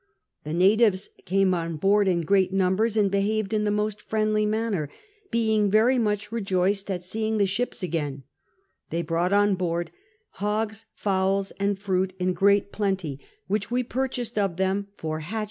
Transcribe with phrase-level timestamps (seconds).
[0.45, 4.89] The natives came on board in great numbers and behaved in the most friendly manner,
[5.29, 8.23] being very much rejoiced at seeing the shiiw agjiin;
[8.89, 9.91] they brouglit on board
[10.41, 15.39] hogs, fowls, and fruit in great plent}'^; which we purchased of them for liatche.